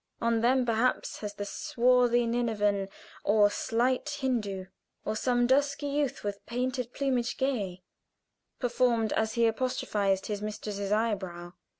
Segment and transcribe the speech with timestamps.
[0.19, 2.89] On them, perhaps, has the swarthy Ninevan,
[3.23, 4.65] or slight Hindoo,
[5.05, 7.83] or some "Dusky youth with painted plumage gay"
[8.57, 11.53] performed as he apostrophized his mistress's eyebrow.